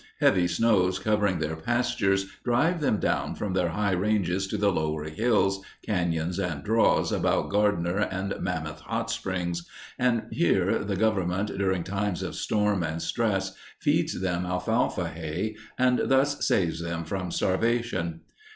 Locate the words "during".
11.55-11.83